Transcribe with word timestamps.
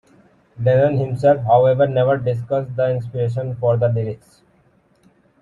Lennon 0.59 0.97
himself 0.97 1.43
however 1.45 1.85
never 1.85 2.17
discussed 2.17 2.75
the 2.75 2.89
inspiration 2.89 3.55
for 3.57 3.77
the 3.77 3.87
lyrics. 3.87 4.41